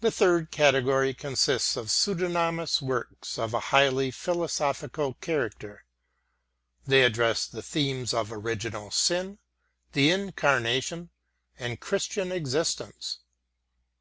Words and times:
The 0.00 0.10
third 0.10 0.50
category 0.50 1.14
consists 1.14 1.76
of 1.76 1.92
pseudonymous 1.92 2.82
works 2.82 3.38
of 3.38 3.54
a 3.54 3.60
highly 3.70 4.10
philosophical 4.10 5.14
character; 5.14 5.84
they 6.88 7.04
address 7.04 7.46
the 7.46 7.62
themes 7.62 8.12
of 8.12 8.32
original 8.32 8.90
sin, 8.90 9.38
the 9.92 10.10
Incarnation, 10.10 11.10
and 11.56 11.78
Christian 11.78 12.32
existence. 12.32 13.20